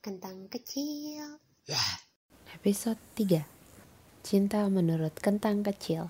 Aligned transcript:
Kentang 0.00 0.48
kecil. 0.48 1.36
Episode 2.56 2.96
3 3.20 3.44
Cinta 4.24 4.64
menurut 4.72 5.12
kentang 5.20 5.60
kecil. 5.60 6.08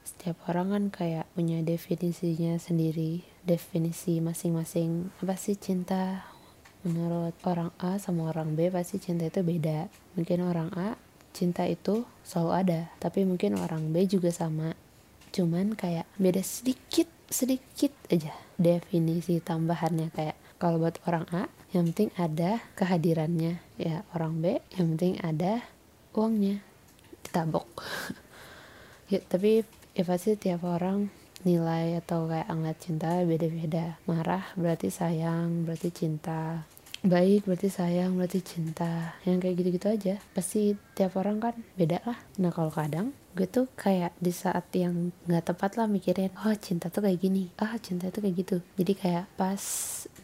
Setiap 0.00 0.48
orang 0.48 0.72
kan 0.72 0.84
kayak 0.88 1.28
punya 1.36 1.60
definisinya 1.60 2.56
sendiri. 2.56 3.28
Definisi 3.44 4.24
masing-masing. 4.24 5.12
Apa 5.20 5.36
sih 5.36 5.60
cinta? 5.60 6.24
Menurut 6.88 7.36
orang 7.44 7.68
A 7.76 8.00
sama 8.00 8.32
orang 8.32 8.56
B 8.56 8.72
pasti 8.72 8.96
cinta 8.96 9.28
itu 9.28 9.44
beda. 9.44 9.92
Mungkin 10.16 10.48
orang 10.48 10.72
A 10.72 10.96
cinta 11.36 11.68
itu 11.68 12.08
selalu 12.24 12.50
ada. 12.56 12.80
Tapi 12.96 13.28
mungkin 13.28 13.60
orang 13.60 13.92
B 13.92 14.08
juga 14.08 14.32
sama. 14.32 14.72
Cuman 15.36 15.76
kayak 15.76 16.08
beda 16.16 16.40
sedikit 16.40 17.12
Sedikit 17.28 17.92
aja 18.08 18.32
definisi 18.56 19.36
tambahannya. 19.44 20.08
Kayak 20.16 20.40
kalau 20.56 20.80
buat 20.80 20.96
orang 21.04 21.28
A 21.28 21.44
yang 21.72 21.92
penting 21.92 22.08
ada 22.16 22.64
kehadirannya. 22.74 23.60
Ya 23.76 24.04
orang 24.16 24.40
B 24.40 24.58
yang 24.74 24.96
penting 24.96 25.20
ada 25.20 25.64
uangnya. 26.16 26.64
Ditabok. 27.24 27.68
Ya 29.08 29.24
tapi 29.24 29.64
ya 29.96 30.04
pasti 30.04 30.36
tiap 30.36 30.68
orang 30.68 31.08
nilai 31.40 31.96
atau 31.96 32.28
kayak 32.28 32.52
ngeliat 32.52 32.76
cinta 32.76 33.24
beda-beda. 33.24 33.96
Marah 34.04 34.52
berarti 34.52 34.92
sayang 34.92 35.64
berarti 35.64 35.88
cinta. 35.88 36.68
Baik 37.00 37.48
berarti 37.48 37.72
sayang 37.72 38.20
berarti 38.20 38.44
cinta. 38.44 39.16
Yang 39.24 39.48
kayak 39.48 39.54
gitu-gitu 39.56 39.88
aja. 39.88 40.14
Pasti 40.36 40.76
tiap 40.92 41.16
orang 41.16 41.40
kan 41.40 41.56
beda 41.80 42.04
lah. 42.04 42.20
Nah 42.36 42.52
kalau 42.52 42.68
kadang 42.68 43.16
gue 43.38 43.46
tuh 43.46 43.70
kayak 43.78 44.18
di 44.18 44.34
saat 44.34 44.66
yang 44.74 45.14
nggak 45.30 45.54
tepat 45.54 45.78
lah 45.78 45.86
mikirin 45.86 46.34
oh 46.42 46.50
cinta 46.58 46.90
tuh 46.90 47.06
kayak 47.06 47.22
gini 47.22 47.54
ah 47.62 47.78
cinta 47.78 48.10
tuh 48.10 48.26
kayak 48.26 48.36
gitu. 48.42 48.56
Jadi 48.74 48.92
kayak 48.98 49.30
pas 49.38 49.62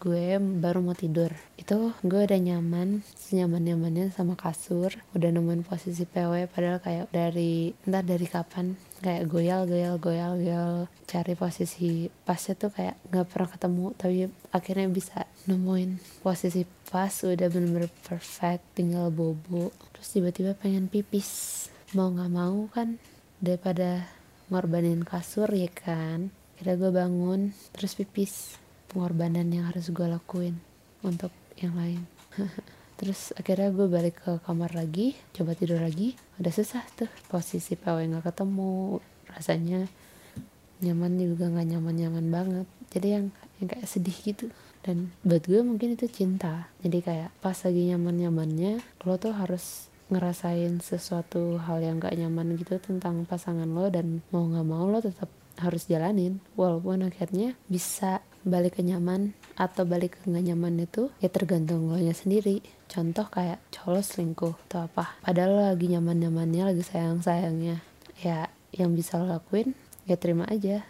gue 0.03 0.37
baru 0.37 0.83
mau 0.83 0.99
tidur 0.99 1.31
itu 1.55 1.95
gue 2.03 2.21
udah 2.27 2.41
nyaman 2.43 3.07
senyaman 3.15 3.63
nyamannya 3.63 4.11
sama 4.11 4.35
kasur 4.35 4.91
udah 5.15 5.31
nemuin 5.31 5.63
posisi 5.63 6.05
PW 6.05 6.51
padahal 6.51 6.83
kayak 6.83 7.09
dari 7.15 7.73
entah 7.87 8.03
dari 8.03 8.27
kapan 8.27 8.75
kayak 9.01 9.31
goyal 9.31 9.65
goyal 9.65 9.97
goyal 9.97 10.35
goyal 10.37 10.73
cari 11.07 11.33
posisi 11.39 12.11
pasnya 12.27 12.59
tuh 12.59 12.71
kayak 12.75 13.01
nggak 13.09 13.27
pernah 13.31 13.49
ketemu 13.49 13.87
tapi 13.97 14.17
akhirnya 14.53 14.87
bisa 14.91 15.19
nemuin 15.47 16.21
posisi 16.21 16.69
pas 16.91 17.15
udah 17.25 17.49
bener-bener 17.49 17.89
perfect 18.05 18.77
tinggal 18.77 19.09
bobo 19.09 19.73
terus 19.95 20.09
tiba-tiba 20.13 20.53
pengen 20.59 20.91
pipis 20.91 21.73
mau 21.95 22.11
nggak 22.11 22.33
mau 22.35 22.67
kan 22.75 22.99
daripada 23.39 24.03
ngorbanin 24.51 25.07
kasur 25.07 25.47
ya 25.55 25.71
kan? 25.71 26.35
Kira 26.59 26.75
gue 26.75 26.91
bangun 26.91 27.55
terus 27.71 27.95
pipis 27.95 28.59
pengorbanan 28.91 29.47
yang 29.51 29.71
harus 29.71 29.91
gue 29.95 30.07
lakuin 30.07 30.59
untuk 31.07 31.31
yang 31.59 31.75
lain. 31.79 32.03
Terus 32.99 33.35
akhirnya 33.35 33.75
gue 33.75 33.91
balik 33.91 34.23
ke 34.23 34.33
kamar 34.47 34.71
lagi 34.71 35.19
coba 35.35 35.59
tidur 35.59 35.83
lagi 35.83 36.15
udah 36.39 36.53
susah 36.55 36.83
tuh 36.95 37.11
posisi 37.27 37.75
PW 37.75 38.07
nggak 38.07 38.31
ketemu 38.31 39.03
rasanya 39.35 39.91
nyaman 40.79 41.19
juga 41.19 41.51
nggak 41.51 41.67
nyaman 41.75 41.95
nyaman 41.95 42.27
banget. 42.31 42.67
Jadi 42.95 43.09
yang 43.11 43.27
yang 43.59 43.69
kayak 43.71 43.91
sedih 43.91 44.15
gitu. 44.23 44.47
Dan 44.85 45.11
buat 45.27 45.43
gue 45.43 45.59
mungkin 45.65 45.99
itu 45.99 46.07
cinta. 46.07 46.71
Jadi 46.87 47.03
kayak 47.03 47.31
pas 47.43 47.57
lagi 47.57 47.83
nyaman 47.91 48.15
nyamannya 48.15 48.73
lo 49.03 49.19
tuh 49.19 49.35
harus 49.35 49.91
ngerasain 50.15 50.79
sesuatu 50.79 51.59
hal 51.59 51.83
yang 51.83 51.99
gak 51.99 52.15
nyaman 52.15 52.55
gitu 52.55 52.79
tentang 52.79 53.27
pasangan 53.27 53.67
lo 53.67 53.91
dan 53.91 54.23
mau 54.31 54.47
nggak 54.47 54.67
mau 54.67 54.87
lo 54.87 55.03
tetap 55.03 55.29
harus 55.59 55.91
jalanin. 55.91 56.39
Walaupun 56.55 57.07
akhirnya 57.07 57.59
bisa 57.67 58.23
balik 58.47 58.79
ke 58.79 58.83
nyaman 58.87 59.35
atau 59.59 59.83
balik 59.83 60.19
ke 60.19 60.31
nggak 60.31 60.55
nyaman 60.55 60.87
itu 60.87 61.11
ya 61.19 61.29
tergantung 61.31 61.91
lo 61.91 61.99
nya 61.99 62.15
sendiri. 62.15 62.63
Contoh 62.87 63.27
kayak 63.27 63.59
cowok 63.75 64.03
selingkuh 64.07 64.55
atau 64.71 64.87
apa. 64.87 65.19
Padahal 65.23 65.51
lo 65.51 65.63
lagi 65.75 65.91
nyaman 65.91 66.23
nyamannya 66.23 66.63
lagi 66.71 66.83
sayang 66.87 67.19
sayangnya 67.23 67.83
ya 68.23 68.47
yang 68.71 68.95
bisa 68.95 69.19
lo 69.19 69.27
lakuin 69.27 69.75
ya 70.07 70.15
terima 70.21 70.47
aja 70.47 70.85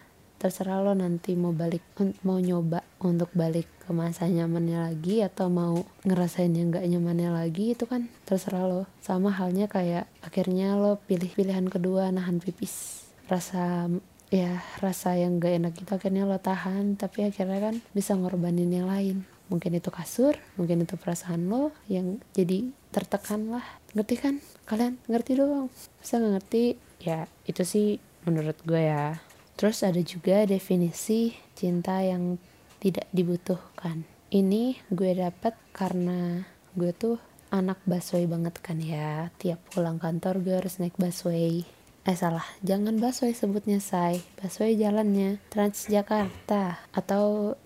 terserah 0.45 0.85
lo 0.85 0.93
nanti 0.93 1.33
mau 1.33 1.57
balik 1.57 1.81
mau 2.21 2.37
nyoba 2.37 2.85
untuk 3.01 3.33
balik 3.33 3.65
ke 3.81 3.97
masa 3.97 4.29
nyamannya 4.29 4.93
lagi 4.93 5.25
atau 5.25 5.49
mau 5.49 5.89
ngerasain 6.05 6.53
yang 6.53 6.69
gak 6.69 6.85
nyamannya 6.85 7.33
lagi 7.33 7.73
itu 7.73 7.89
kan 7.89 8.13
terserah 8.29 8.69
lo. 8.69 8.83
Sama 9.01 9.33
halnya 9.33 9.73
kayak 9.73 10.05
akhirnya 10.21 10.77
lo 10.77 11.01
pilih 11.09 11.33
pilihan 11.33 11.65
kedua 11.73 12.13
nahan 12.13 12.45
pipis. 12.45 13.09
Rasa 13.25 13.89
ya 14.29 14.61
rasa 14.85 15.17
yang 15.17 15.41
gak 15.41 15.65
enak 15.65 15.81
itu 15.81 15.89
akhirnya 15.97 16.29
lo 16.29 16.37
tahan 16.37 17.01
tapi 17.01 17.25
akhirnya 17.25 17.73
kan 17.73 17.81
bisa 17.97 18.13
ngorbanin 18.13 18.69
yang 18.69 18.85
lain. 18.85 19.25
Mungkin 19.49 19.81
itu 19.81 19.89
kasur 19.89 20.37
mungkin 20.61 20.85
itu 20.85 21.01
perasaan 21.01 21.49
lo 21.49 21.73
yang 21.89 22.21
jadi 22.37 22.69
tertekan 22.93 23.49
lah. 23.49 23.65
Ngerti 23.97 24.15
kan? 24.21 24.45
Kalian 24.69 25.01
ngerti 25.09 25.41
doang? 25.41 25.73
Bisa 26.05 26.21
ngerti? 26.21 26.77
Ya 27.01 27.33
itu 27.49 27.65
sih 27.65 27.97
menurut 28.29 28.61
gue 28.69 28.93
ya 28.93 29.17
terus 29.55 29.83
ada 29.87 30.01
juga 30.03 30.45
definisi 30.47 31.35
cinta 31.55 32.03
yang 32.03 32.37
tidak 32.83 33.09
dibutuhkan. 33.15 34.05
Ini 34.29 34.77
gue 34.93 35.11
dapet 35.17 35.55
karena 35.73 36.45
gue 36.75 36.93
tuh 36.93 37.17
anak 37.55 37.79
busway 37.87 38.27
banget 38.27 38.59
kan 38.59 38.83
ya. 38.83 39.31
Tiap 39.39 39.63
pulang 39.71 40.03
kantor 40.03 40.43
gue 40.43 40.55
harus 40.59 40.83
naik 40.83 40.99
busway. 40.99 41.63
Eh 42.05 42.19
salah. 42.19 42.45
Jangan 42.61 42.99
busway 42.99 43.33
sebutnya 43.33 43.81
say 43.81 44.21
busway 44.37 44.77
jalannya 44.77 45.41
Transjakarta 45.49 46.83
atau 46.93 47.57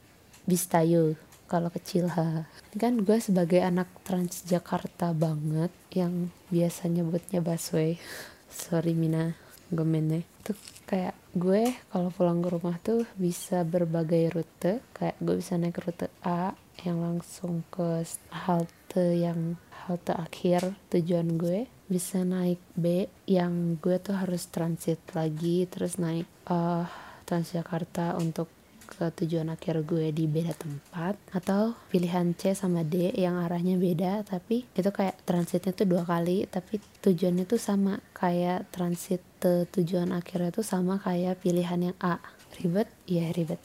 Bistayo 0.44 1.16
kalau 1.48 1.72
kecil 1.72 2.12
ha. 2.12 2.46
Kan 2.76 3.02
gue 3.02 3.18
sebagai 3.18 3.64
anak 3.64 3.88
Transjakarta 4.04 5.16
banget 5.16 5.72
yang 5.96 6.28
biasa 6.52 6.92
nyebutnya 6.92 7.40
busway. 7.40 7.96
Sorry 8.52 8.92
Mina 8.92 9.47
gemennya 9.68 10.24
tuh 10.44 10.56
kayak 10.88 11.16
gue 11.36 11.76
kalau 11.92 12.08
pulang 12.08 12.40
ke 12.40 12.48
rumah 12.48 12.76
tuh 12.80 13.04
bisa 13.20 13.62
berbagai 13.62 14.32
rute. 14.32 14.80
Kayak 14.96 15.16
gue 15.20 15.34
bisa 15.38 15.54
naik 15.60 15.78
rute 15.84 16.08
A 16.24 16.56
yang 16.86 17.02
langsung 17.02 17.66
ke 17.68 18.04
halte 18.32 19.06
yang 19.16 19.60
halte 19.86 20.12
akhir 20.16 20.76
tujuan 20.92 21.36
gue. 21.36 21.68
Bisa 21.88 22.20
naik 22.20 22.60
B 22.76 23.08
yang 23.24 23.80
gue 23.80 23.96
tuh 24.00 24.16
harus 24.16 24.48
transit 24.52 25.00
lagi 25.16 25.64
terus 25.68 25.96
naik 25.96 26.28
uh, 26.52 26.84
Transjakarta 27.28 28.16
untuk 28.16 28.48
ke 28.88 29.12
tujuan 29.12 29.52
akhir 29.52 29.84
gue 29.84 30.08
di 30.16 30.24
beda 30.24 30.56
tempat 30.56 31.20
atau 31.36 31.76
pilihan 31.92 32.32
C 32.32 32.56
sama 32.56 32.80
D 32.80 33.12
yang 33.12 33.36
arahnya 33.36 33.76
beda 33.76 34.24
tapi 34.24 34.64
itu 34.72 34.88
kayak 34.88 35.20
transitnya 35.28 35.76
tuh 35.76 35.84
dua 35.84 36.08
kali 36.08 36.48
tapi 36.48 36.80
tujuannya 37.04 37.44
tuh 37.44 37.60
sama 37.60 38.00
kayak 38.16 38.72
transit 38.72 39.20
ke 39.38 39.68
tujuan 39.70 40.10
akhirnya 40.16 40.50
tuh 40.50 40.66
sama 40.66 40.98
kayak 40.98 41.38
pilihan 41.44 41.92
yang 41.92 41.96
A. 42.02 42.18
Ribet? 42.58 42.88
Iya 43.06 43.30
ribet. 43.36 43.60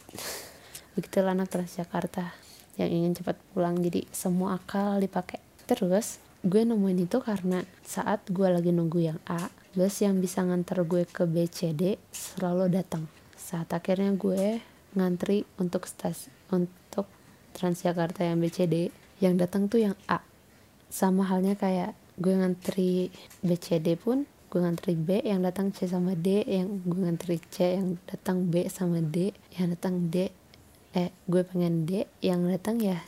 Begitulah 0.94 1.34
anak 1.34 1.50
Transjakarta 1.50 2.36
yang 2.78 2.90
ingin 2.92 3.18
cepat 3.18 3.40
pulang 3.54 3.82
jadi 3.82 4.06
semua 4.14 4.62
akal 4.62 5.02
dipakai. 5.02 5.42
Terus 5.66 6.22
gue 6.44 6.62
nemuin 6.62 7.08
itu 7.08 7.18
karena 7.24 7.64
saat 7.82 8.28
gue 8.30 8.46
lagi 8.46 8.70
nunggu 8.70 9.00
yang 9.02 9.20
A 9.26 9.50
bus 9.74 10.06
yang 10.06 10.22
bisa 10.22 10.46
nganter 10.46 10.86
gue 10.86 11.02
ke 11.10 11.26
BCD 11.26 11.98
selalu 12.14 12.70
datang. 12.70 13.10
Saat 13.34 13.74
akhirnya 13.74 14.14
gue 14.14 14.62
ngantri 14.94 15.46
untuk 15.58 15.86
stas 15.90 16.30
untuk 16.54 17.06
Transjakarta 17.54 18.26
yang 18.26 18.42
BCD 18.42 18.90
yang 19.22 19.38
datang 19.38 19.70
tuh 19.70 19.86
yang 19.86 19.94
A. 20.10 20.26
Sama 20.90 21.22
halnya 21.30 21.54
kayak 21.54 21.94
gue 22.18 22.34
ngantri 22.34 23.14
BCD 23.46 23.94
pun 23.94 24.26
gue 24.50 24.60
ngantri 24.62 24.94
B 24.98 25.22
yang 25.22 25.42
datang 25.42 25.70
C 25.74 25.86
sama 25.86 26.18
D 26.18 26.46
yang 26.46 26.82
gue 26.82 26.98
ngantri 26.98 27.38
C 27.50 27.78
yang 27.78 27.98
datang 28.06 28.50
B 28.50 28.70
sama 28.70 29.02
D 29.02 29.34
yang 29.54 29.74
datang 29.74 30.10
D 30.10 30.30
eh 30.94 31.10
gue 31.26 31.42
pengen 31.46 31.86
D 31.86 32.06
yang 32.22 32.46
datang 32.50 32.82
ya 32.82 33.02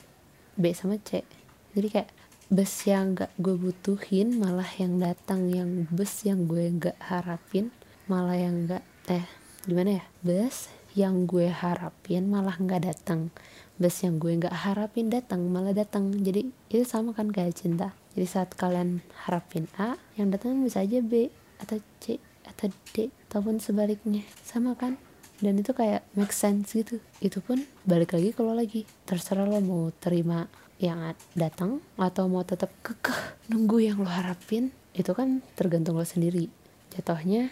B 0.57 0.73
sama 0.73 1.01
C. 1.01 1.25
Jadi 1.73 1.87
kayak 1.89 2.09
bus 2.45 2.85
yang 2.85 3.17
gak 3.17 3.33
gue 3.41 3.57
butuhin 3.57 4.37
malah 4.37 4.69
yang 4.77 5.01
datang 5.01 5.49
yang 5.49 5.89
bus 5.89 6.21
yang 6.21 6.45
gue 6.45 6.69
gak 6.77 6.93
harapin 7.01 7.73
malah 8.05 8.37
yang 8.37 8.69
gak 8.69 8.85
eh 9.09 9.25
gimana 9.65 9.97
ya 9.97 10.05
bus 10.21 10.69
yang 10.95 11.27
gue 11.27 11.51
harapin 11.51 12.31
malah 12.31 12.55
nggak 12.55 12.87
datang. 12.87 13.29
Bus 13.75 13.99
yang 13.99 14.15
gue 14.15 14.31
nggak 14.39 14.55
harapin 14.55 15.11
datang 15.11 15.43
malah 15.51 15.75
datang. 15.75 16.15
Jadi 16.15 16.47
itu 16.71 16.87
sama 16.87 17.11
kan 17.11 17.27
kayak 17.27 17.59
cinta. 17.59 17.91
Jadi 18.15 18.25
saat 18.25 18.55
kalian 18.55 19.03
harapin 19.27 19.67
A 19.75 19.99
yang 20.15 20.31
datang 20.31 20.63
bisa 20.63 20.79
aja 20.79 21.03
B 21.03 21.27
atau 21.59 21.83
C 21.99 22.15
atau 22.47 22.71
D 22.95 23.11
ataupun 23.27 23.59
sebaliknya. 23.59 24.23
Sama 24.47 24.79
kan? 24.79 24.95
Dan 25.43 25.59
itu 25.59 25.75
kayak 25.75 26.07
make 26.15 26.31
sense 26.31 26.71
gitu. 26.71 27.03
Itu 27.19 27.43
pun 27.43 27.67
balik 27.83 28.15
lagi 28.15 28.31
kalau 28.31 28.55
lagi. 28.55 28.87
Terserah 29.03 29.43
lo 29.43 29.59
mau 29.59 29.91
terima 29.99 30.47
yang 30.79 31.11
datang 31.35 31.83
atau 31.99 32.31
mau 32.31 32.47
tetap 32.47 32.71
kekeh 32.79 33.51
nunggu 33.51 33.83
yang 33.83 33.99
lo 33.99 34.07
harapin. 34.07 34.71
Itu 34.95 35.11
kan 35.11 35.43
tergantung 35.59 35.99
lo 35.99 36.07
sendiri. 36.07 36.47
Jatuhnya 36.95 37.51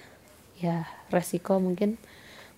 ya 0.64 0.88
resiko 1.12 1.60
mungkin 1.60 2.00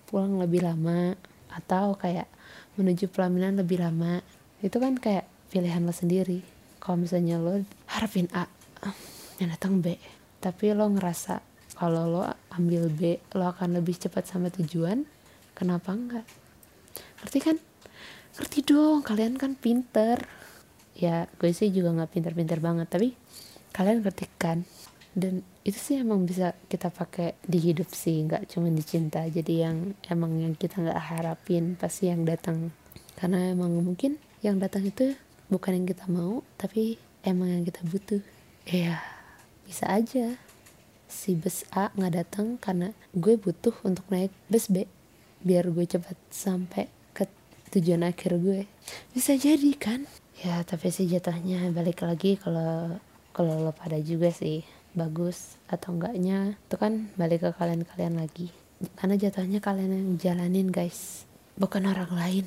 pulang 0.06 0.38
lebih 0.38 0.62
lama 0.62 1.18
atau 1.50 1.98
kayak 1.98 2.30
menuju 2.78 3.10
pelaminan 3.10 3.58
lebih 3.58 3.82
lama 3.82 4.20
itu 4.60 4.76
kan 4.76 4.96
kayak 4.96 5.26
pilihan 5.50 5.82
lo 5.84 5.92
sendiri. 5.92 6.40
Kalau 6.80 7.00
misalnya 7.00 7.40
lo 7.40 7.60
harapin 7.90 8.30
A 8.32 8.46
yang 9.42 9.52
datang 9.52 9.82
B. 9.82 9.98
Tapi 10.38 10.72
lo 10.72 10.86
ngerasa 10.88 11.42
kalau 11.76 12.08
lo 12.08 12.22
ambil 12.54 12.88
B 12.88 13.20
lo 13.34 13.50
akan 13.50 13.76
lebih 13.80 13.98
cepat 13.98 14.28
sama 14.28 14.48
tujuan 14.54 15.04
kenapa 15.52 15.92
enggak? 15.92 16.26
Ngerti 17.20 17.38
kan? 17.42 17.56
Ngerti 18.38 18.58
dong 18.64 19.00
kalian 19.02 19.36
kan 19.36 19.56
pinter. 19.58 20.22
Ya 20.96 21.28
gue 21.36 21.52
sih 21.52 21.68
juga 21.68 21.92
nggak 21.92 22.10
pinter-pinter 22.16 22.56
banget 22.56 22.88
tapi 22.88 23.12
kalian 23.76 24.00
ngerti 24.00 24.24
kan 24.40 24.64
dan 25.16 25.40
itu 25.64 25.80
sih 25.80 25.96
emang 25.96 26.28
bisa 26.28 26.52
kita 26.68 26.92
pakai 26.92 27.40
di 27.40 27.56
hidup 27.56 27.88
sih 27.88 28.28
nggak 28.28 28.52
cuma 28.52 28.68
di 28.68 28.84
cinta. 28.84 29.24
Jadi 29.24 29.64
yang 29.64 29.96
emang 30.12 30.36
yang 30.36 30.52
kita 30.52 30.84
nggak 30.84 31.00
harapin 31.08 31.72
pasti 31.72 32.12
yang 32.12 32.28
datang. 32.28 32.68
Karena 33.16 33.48
emang 33.48 33.80
mungkin 33.80 34.20
yang 34.44 34.60
datang 34.60 34.84
itu 34.84 35.16
bukan 35.48 35.72
yang 35.72 35.86
kita 35.88 36.04
mau 36.12 36.44
tapi 36.60 37.00
emang 37.24 37.48
yang 37.48 37.64
kita 37.64 37.80
butuh. 37.88 38.20
Ya 38.68 39.00
bisa 39.64 39.88
aja. 39.88 40.36
Si 41.08 41.32
bus 41.32 41.64
A 41.72 41.88
nggak 41.96 42.12
datang 42.12 42.60
karena 42.60 42.92
gue 43.16 43.40
butuh 43.40 43.72
untuk 43.88 44.04
naik 44.12 44.36
bus 44.52 44.68
B 44.68 44.84
biar 45.40 45.64
gue 45.72 45.88
cepat 45.88 46.20
sampai 46.28 46.92
ke 47.16 47.24
tujuan 47.72 48.04
akhir 48.04 48.36
gue. 48.36 48.68
Bisa 49.16 49.32
jadi 49.32 49.72
kan? 49.80 50.04
Ya 50.44 50.60
tapi 50.60 50.92
sih 50.92 51.08
jatuhnya 51.08 51.72
balik 51.72 52.04
lagi 52.04 52.36
kalau 52.36 53.00
kalau 53.32 53.64
lo 53.64 53.72
pada 53.72 53.96
juga 53.96 54.28
sih 54.28 54.75
bagus 54.96 55.60
atau 55.68 55.92
enggaknya 55.92 56.56
itu 56.56 56.76
kan 56.80 57.12
balik 57.20 57.44
ke 57.44 57.50
kalian-kalian 57.52 58.16
lagi. 58.16 58.48
Karena 58.96 59.20
jatuhnya 59.20 59.60
kalian 59.60 59.92
yang 59.92 60.08
jalanin 60.16 60.72
guys. 60.72 61.28
Bukan 61.60 61.84
orang 61.84 62.10
lain 62.12 62.44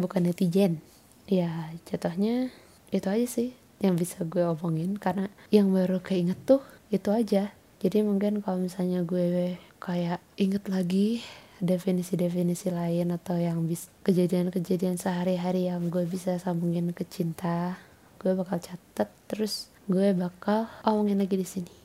bukan 0.00 0.24
netizen. 0.24 0.80
Ya 1.28 1.70
jatuhnya 1.86 2.48
itu 2.90 3.06
aja 3.06 3.26
sih 3.28 3.52
yang 3.84 3.94
bisa 4.00 4.24
gue 4.24 4.42
omongin. 4.42 4.96
Karena 4.96 5.28
yang 5.52 5.70
baru 5.70 6.00
keinget 6.00 6.40
tuh 6.48 6.64
itu 6.88 7.12
aja. 7.12 7.52
Jadi 7.80 8.04
mungkin 8.04 8.44
kalau 8.44 8.60
misalnya 8.60 9.04
gue 9.04 9.56
kayak 9.80 10.20
inget 10.36 10.64
lagi 10.68 11.24
definisi-definisi 11.60 12.72
lain 12.72 13.12
atau 13.12 13.36
yang 13.36 13.68
bis 13.68 13.92
kejadian-kejadian 14.04 14.96
sehari-hari 14.96 15.68
yang 15.68 15.92
gue 15.92 16.08
bisa 16.08 16.40
sambungin 16.40 16.92
ke 16.96 17.04
cinta 17.04 17.76
gue 18.20 18.32
bakal 18.36 18.60
catat. 18.60 19.08
Terus 19.28 19.72
gue 19.88 20.12
bakal 20.12 20.68
omongin 20.84 21.24
lagi 21.24 21.40
di 21.40 21.48
sini 21.48 21.79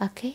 oke. 0.00 0.12
Okay? 0.12 0.34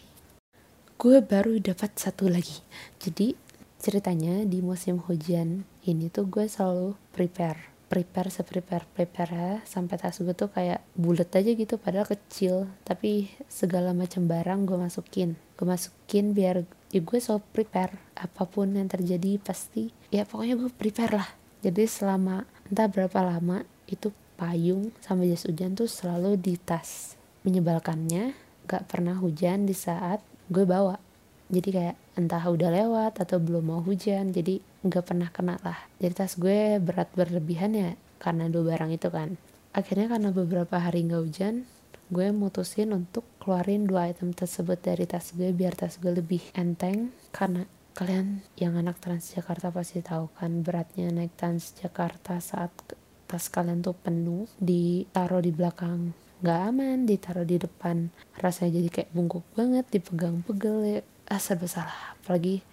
gue 1.02 1.18
baru 1.18 1.58
dapat 1.58 1.98
satu 1.98 2.30
lagi. 2.30 2.62
Jadi 3.02 3.34
ceritanya 3.82 4.46
di 4.46 4.62
musim 4.62 5.02
hujan 5.02 5.66
ini 5.82 6.14
tuh 6.14 6.30
gue 6.30 6.46
selalu 6.46 6.94
prepare 7.10 7.74
prepare 7.90 8.30
seprepare 8.30 8.86
prepare 8.86 9.34
ya. 9.34 9.54
Sampai 9.66 9.98
tas 9.98 10.22
gue 10.22 10.32
tuh 10.38 10.54
kayak 10.54 10.86
bulat 10.94 11.34
aja 11.34 11.52
gitu 11.58 11.82
padahal 11.82 12.06
kecil. 12.06 12.70
Tapi 12.86 13.34
segala 13.50 13.98
macam 13.98 14.30
barang 14.30 14.70
gue 14.70 14.78
masukin. 14.78 15.34
Gue 15.58 15.66
masukin 15.66 16.38
biar 16.38 16.70
ya 16.94 17.02
gue 17.02 17.20
so 17.20 17.42
prepare. 17.50 17.98
Apa 18.14 18.46
pun 18.46 18.78
yang 18.78 18.86
terjadi 18.86 19.42
pasti 19.42 19.90
ya 20.14 20.22
pokoknya 20.30 20.54
gue 20.54 20.70
prepare 20.70 21.18
lah. 21.18 21.30
Jadi 21.66 21.90
selama 21.90 22.46
entah 22.70 22.86
berapa 22.86 23.26
lama 23.26 23.66
itu 23.90 24.14
payung 24.38 24.94
sama 25.02 25.26
jas 25.26 25.50
hujan 25.50 25.74
tuh 25.74 25.90
selalu 25.90 26.38
di 26.38 26.62
tas. 26.62 27.18
Menyebalkannya 27.42 28.51
gak 28.72 28.88
pernah 28.88 29.20
hujan 29.20 29.68
di 29.68 29.76
saat 29.76 30.24
gue 30.48 30.64
bawa. 30.64 30.96
Jadi 31.52 31.70
kayak 31.76 31.96
entah 32.16 32.40
udah 32.48 32.72
lewat 32.72 33.20
atau 33.20 33.36
belum 33.44 33.68
mau 33.68 33.82
hujan 33.84 34.32
jadi 34.32 34.64
nggak 34.88 35.04
pernah 35.04 35.28
kena 35.28 35.60
lah. 35.60 35.76
Jadi 36.00 36.14
tas 36.16 36.40
gue 36.40 36.80
berat 36.80 37.12
berlebihan 37.12 37.76
ya 37.76 37.92
karena 38.24 38.48
dua 38.48 38.72
barang 38.72 38.96
itu 38.96 39.12
kan. 39.12 39.36
Akhirnya 39.76 40.08
karena 40.08 40.32
beberapa 40.32 40.80
hari 40.80 41.04
nggak 41.04 41.24
hujan 41.28 41.68
gue 42.12 42.28
mutusin 42.32 42.92
untuk 42.96 43.24
keluarin 43.44 43.88
dua 43.88 44.12
item 44.12 44.32
tersebut 44.32 44.80
dari 44.80 45.04
tas 45.04 45.36
gue 45.36 45.52
biar 45.52 45.76
tas 45.76 46.00
gue 46.00 46.12
lebih 46.16 46.40
enteng. 46.56 47.12
Karena 47.36 47.68
kalian 47.92 48.48
yang 48.56 48.80
anak 48.80 49.04
Transjakarta 49.04 49.76
pasti 49.76 50.00
tahu 50.00 50.32
kan 50.40 50.64
beratnya 50.64 51.12
naik 51.12 51.36
Transjakarta 51.36 52.40
saat 52.40 52.72
tas 53.28 53.48
kalian 53.52 53.84
tuh 53.84 53.96
penuh 53.96 54.48
ditaruh 54.60 55.44
di 55.44 55.52
belakang 55.52 56.16
nggak 56.42 56.60
aman 56.74 57.06
ditaruh 57.06 57.46
di 57.46 57.62
depan. 57.62 58.10
Rasanya 58.42 58.82
jadi 58.82 58.90
kayak 58.90 59.10
bungkuk 59.14 59.46
banget 59.54 59.86
dipegang 59.94 60.42
pegel 60.42 60.78
ya. 60.84 61.00
Ah 61.30 61.38
serba 61.38 61.70
salah. 61.70 62.18
Apalagi 62.18 62.66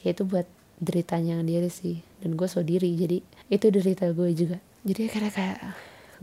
ya 0.00 0.16
itu 0.16 0.24
buat 0.24 0.48
deritanya 0.80 1.38
diri 1.44 1.68
sih. 1.68 2.00
Dan 2.18 2.34
gue 2.34 2.48
so 2.48 2.64
diri 2.64 2.96
jadi 2.96 3.20
itu 3.52 3.66
derita 3.68 4.10
gue 4.10 4.32
juga. 4.32 4.58
Jadi 4.82 5.12
karena 5.12 5.30
kayak 5.30 5.58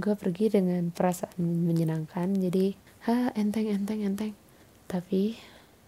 gue 0.01 0.13
pergi 0.17 0.45
dengan 0.49 0.89
perasaan 0.89 1.39
menyenangkan. 1.39 2.33
Jadi 2.35 2.73
ha 3.07 3.31
enteng 3.37 3.69
enteng 3.69 4.01
enteng. 4.03 4.33
Tapi 4.89 5.37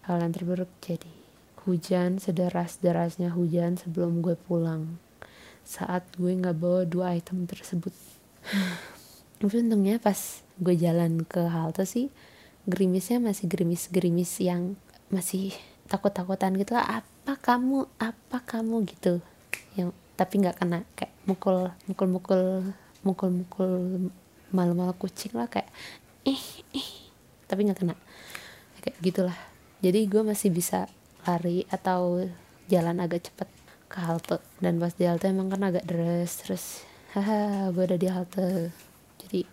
hal 0.06 0.22
yang 0.22 0.32
terburuk 0.32 0.70
jadi 0.78 1.22
hujan 1.62 2.18
sederas 2.18 2.82
derasnya 2.82 3.30
hujan 3.30 3.78
sebelum 3.78 4.22
gue 4.22 4.34
pulang. 4.34 4.98
Saat 5.62 6.06
gue 6.18 6.34
nggak 6.34 6.58
bawa 6.58 6.82
dua 6.82 7.14
item 7.14 7.46
tersebut 7.46 7.94
tapi 9.42 9.58
untungnya 9.58 9.98
pas 9.98 10.46
gue 10.62 10.74
jalan 10.78 11.26
ke 11.26 11.42
halte 11.50 11.82
sih 11.82 12.14
gerimisnya 12.62 13.18
masih 13.18 13.50
gerimis-gerimis 13.50 14.38
yang 14.38 14.78
masih 15.10 15.50
takut-takutan 15.90 16.54
gitu. 16.54 16.78
Lah 16.78 17.02
apa 17.02 17.34
kamu? 17.42 17.90
Apa 17.98 18.38
kamu? 18.46 18.86
Gitu. 18.86 19.18
Yang 19.74 19.90
tapi 20.14 20.46
nggak 20.46 20.62
kena. 20.62 20.86
Kayak 20.94 21.12
mukul 21.26 21.74
mukul 21.90 22.08
mukul 22.08 22.42
mukul 23.02 23.30
mukul 23.42 23.72
malu-malu 24.54 24.94
kucing 24.94 25.34
lah. 25.34 25.50
Kayak 25.50 25.74
eh 26.22 26.42
eh 26.70 26.90
tapi 27.50 27.66
nggak 27.66 27.82
kena. 27.82 27.98
Kayak 28.78 28.96
gitulah. 29.02 29.38
Jadi 29.82 30.06
gue 30.06 30.22
masih 30.22 30.54
bisa 30.54 30.86
lari 31.26 31.66
atau 31.66 32.22
jalan 32.70 33.02
agak 33.02 33.26
cepet 33.26 33.50
ke 33.90 33.98
halte. 33.98 34.38
Dan 34.62 34.78
pas 34.78 34.94
di 34.94 35.02
halte 35.02 35.26
emang 35.26 35.50
kan 35.50 35.66
agak 35.66 35.82
deres 35.82 36.38
terus 36.46 36.86
haha 37.12 37.68
gue 37.74 37.84
udah 37.84 37.98
di 37.98 38.08
halte 38.08 38.72
jadi 39.32 39.48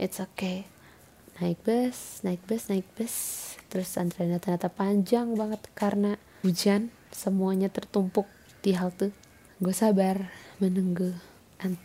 it's 0.00 0.16
okay. 0.16 0.64
Naik 1.44 1.60
bus 1.60 2.24
naik 2.24 2.40
bus 2.48 2.72
naik 2.72 2.88
bus. 2.96 3.14
Terus 3.68 4.00
antriannya 4.00 4.40
ternyata 4.40 4.72
panjang 4.72 5.36
banget 5.36 5.60
karena 5.76 6.16
hujan. 6.40 6.88
Semuanya 7.12 7.68
tertumpuk 7.68 8.24
di 8.64 8.72
halte. 8.72 9.12
Gue 9.60 9.76
sabar 9.76 10.32
menunggu 10.56 11.12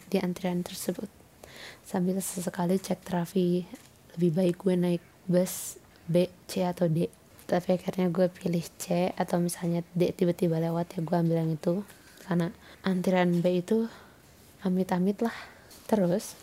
di 0.07 0.17
antrian 0.23 0.63
tersebut. 0.63 1.11
Sambil 1.83 2.23
sesekali 2.23 2.79
cek 2.79 3.03
trafi 3.03 3.67
lebih 4.15 4.31
baik 4.31 4.55
gue 4.63 4.75
naik 4.79 5.03
bus 5.27 5.75
B, 6.07 6.31
C 6.47 6.63
atau 6.63 6.87
D. 6.87 7.11
Tapi 7.43 7.75
akhirnya 7.75 8.07
gue 8.07 8.31
pilih 8.31 8.63
C 8.79 9.11
atau 9.11 9.43
misalnya 9.43 9.83
D 9.91 10.15
tiba-tiba 10.15 10.55
lewat 10.63 10.95
ya 10.95 10.99
gue 11.03 11.17
ambil 11.19 11.43
yang 11.43 11.51
itu. 11.51 11.83
Karena 12.23 12.47
antrian 12.87 13.43
B 13.43 13.59
itu 13.59 13.91
amit-amit 14.63 15.19
lah 15.19 15.35
terus 15.85 16.33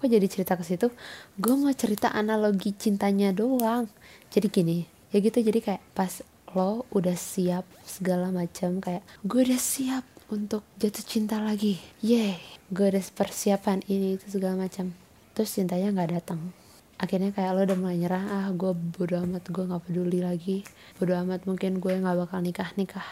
kok 0.00 0.08
jadi 0.08 0.24
cerita 0.24 0.56
ke 0.56 0.64
situ? 0.64 0.88
Gue 1.36 1.54
mau 1.60 1.68
cerita 1.76 2.08
analogi 2.08 2.72
cintanya 2.72 3.36
doang. 3.36 3.84
Jadi 4.32 4.48
gini 4.48 4.88
ya 5.12 5.20
gitu. 5.20 5.44
Jadi 5.44 5.60
kayak 5.60 5.84
pas 5.92 6.24
lo 6.56 6.88
udah 6.96 7.14
siap 7.14 7.68
segala 7.84 8.32
macam 8.32 8.80
kayak 8.80 9.04
gue 9.28 9.44
udah 9.44 9.60
siap 9.60 10.08
untuk 10.32 10.64
jatuh 10.80 11.04
cinta 11.04 11.36
lagi. 11.36 11.76
Yeah 12.00 12.40
gue 12.70 12.86
udah 12.86 13.02
persiapan 13.18 13.82
ini 13.90 14.14
itu 14.14 14.30
segala 14.30 14.54
macam. 14.54 14.94
Terus 15.34 15.50
cintanya 15.50 15.90
nggak 15.90 16.10
datang. 16.22 16.54
Akhirnya 17.02 17.34
kayak 17.34 17.50
lo 17.58 17.66
udah 17.66 17.78
mulai 17.78 17.98
nyerah 17.98 18.24
ah 18.30 18.46
gue 18.54 18.70
bodo 18.70 19.18
amat 19.26 19.50
gue 19.50 19.64
nggak 19.66 19.82
peduli 19.90 20.22
lagi. 20.22 20.62
Bodo 21.02 21.18
amat 21.18 21.50
mungkin 21.50 21.82
gue 21.82 21.98
nggak 21.98 22.14
bakal 22.14 22.38
nikah 22.46 22.70
nikah 22.78 23.06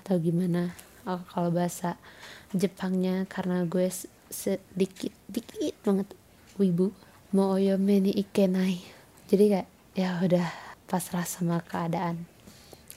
atau 0.00 0.16
gimana. 0.16 0.72
Oh, 1.04 1.20
kalau 1.28 1.52
bahasa 1.52 2.00
Jepangnya 2.56 3.28
karena 3.28 3.68
gue 3.68 3.84
sedikit 4.36 5.16
dikit 5.32 5.72
banget. 5.80 6.12
Wibu 6.60 6.92
mau 7.32 7.56
oyome 7.56 8.04
ni 8.04 8.12
ikenai. 8.12 8.84
Jadi 9.32 9.44
kayak 9.48 9.68
ya 9.96 10.20
udah 10.20 10.46
pasrah 10.84 11.24
sama 11.24 11.64
keadaan. 11.64 12.28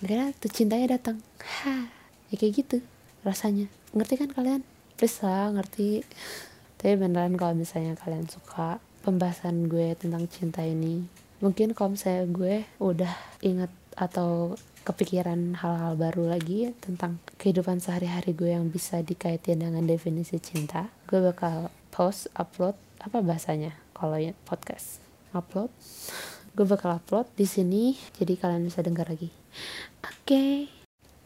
Akhirnya 0.03 0.36
tuh 0.36 0.51
cintanya 0.51 1.00
datang. 1.00 1.24
Ha 1.63 1.88
ya 2.27 2.36
kayak 2.36 2.53
gitu 2.60 2.77
rasanya. 3.24 3.72
Ngerti 3.96 4.19
kan 4.19 4.29
kalian? 4.36 4.62
Please 5.00 5.24
ngerti. 5.24 6.03
Tapi 6.75 7.00
beneran 7.00 7.39
kalau 7.39 7.55
misalnya 7.55 7.96
kalian 7.96 8.27
suka 8.27 8.84
pembahasan 9.03 9.72
gue 9.72 9.96
tentang 9.96 10.27
cinta 10.27 10.63
ini 10.63 11.08
mungkin 11.39 11.72
kalau 11.72 11.96
misalnya 11.96 12.27
gue 12.27 12.55
udah 12.84 13.13
inget 13.39 13.72
atau 13.96 14.55
kepikiran 14.88 15.59
hal-hal 15.59 16.00
baru 16.00 16.33
lagi 16.33 16.71
tentang 16.79 17.19
kehidupan 17.38 17.79
sehari-hari 17.83 18.36
gue 18.36 18.51
yang 18.55 18.71
bisa 18.71 19.03
dikaitin 19.03 19.62
dengan 19.63 19.83
definisi 19.86 20.39
cinta 20.39 20.89
gue 21.07 21.19
bakal 21.19 21.71
post 21.89 22.31
upload 22.36 22.75
apa 23.00 23.24
bahasanya 23.24 23.75
kalau 24.00 24.15
ya 24.15 24.31
podcast. 24.48 25.03
Upload. 25.36 25.67
Gue 26.55 26.63
bakal 26.63 26.95
upload 27.00 27.27
di 27.36 27.43
sini 27.43 28.00
jadi 28.15 28.39
kalian 28.39 28.63
bisa 28.63 28.79
dengar 28.79 29.12
lagi. 29.12 29.27
Oke. 30.03 30.24
Okay. 30.24 30.53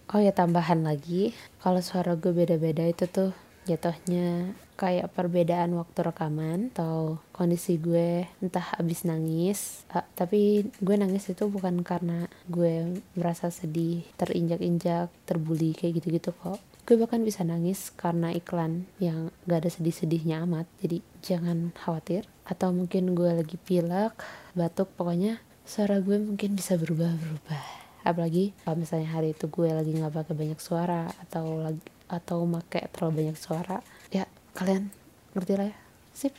oh 0.09 0.21
ya 0.21 0.33
tambahan 0.33 0.81
lagi. 0.81 1.37
Kalau 1.61 1.81
suara 1.85 2.17
gue 2.17 2.33
beda-beda 2.33 2.81
itu 2.85 3.05
tuh 3.05 3.29
jatuhnya 3.63 4.53
kayak 4.73 5.13
perbedaan 5.13 5.77
waktu 5.77 5.99
rekaman 6.01 6.73
atau 6.73 7.21
kondisi 7.31 7.77
gue 7.77 8.25
entah 8.41 8.73
abis 8.81 9.05
nangis 9.05 9.85
uh, 9.93 10.03
tapi 10.17 10.65
gue 10.81 10.95
nangis 10.97 11.29
itu 11.29 11.45
bukan 11.45 11.85
karena 11.85 12.25
gue 12.49 12.99
merasa 13.13 13.53
sedih 13.53 14.03
terinjak-injak 14.17 15.13
terbuli 15.23 15.77
kayak 15.77 16.01
gitu-gitu 16.01 16.33
kok. 16.35 16.59
Gue 16.83 16.99
bahkan 16.99 17.23
bisa 17.23 17.47
nangis 17.47 17.95
karena 17.95 18.35
iklan 18.35 18.83
yang 18.99 19.31
gak 19.47 19.63
ada 19.63 19.71
sedih-sedihnya 19.71 20.43
amat 20.43 20.67
jadi 20.83 20.99
jangan 21.23 21.71
khawatir. 21.79 22.27
Atau 22.43 22.75
mungkin 22.75 23.15
gue 23.15 23.31
lagi 23.39 23.55
pilek 23.55 24.11
batuk 24.51 24.91
pokoknya 24.99 25.39
suara 25.63 26.03
gue 26.03 26.19
mungkin 26.19 26.59
bisa 26.59 26.75
berubah-berubah. 26.75 27.63
Apalagi 28.03 28.51
kalau 28.67 28.83
misalnya 28.83 29.15
hari 29.15 29.31
itu 29.31 29.47
gue 29.47 29.71
lagi 29.71 29.95
nggak 29.95 30.11
pakai 30.11 30.35
banyak 30.35 30.59
suara 30.59 31.07
atau 31.23 31.63
lagi 31.63 31.79
atau 32.13 32.45
make 32.45 32.85
terlalu 32.93 33.25
banyak 33.25 33.37
suara. 33.37 33.81
Ya 34.13 34.29
kalian 34.53 34.93
ngerti 35.33 35.53
lah 35.57 35.67
ya. 35.73 35.77
Sip. 36.13 36.33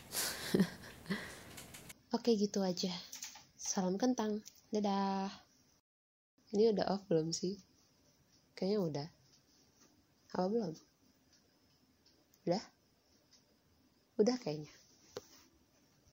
Oke 2.17 2.39
gitu 2.39 2.63
aja. 2.63 2.95
Salam 3.59 3.99
kentang. 3.99 4.39
Dadah. 4.71 5.35
Ini 6.55 6.71
udah 6.71 6.95
off 6.95 7.03
belum 7.11 7.35
sih? 7.35 7.59
Kayaknya 8.55 8.79
udah. 8.79 9.09
Apa 10.39 10.47
belum? 10.47 10.73
Udah? 12.47 12.63
Udah 14.23 14.39
kayaknya 14.39 14.71